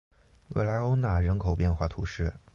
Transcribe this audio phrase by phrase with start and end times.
[0.55, 2.33] 维莱欧讷人口变化图示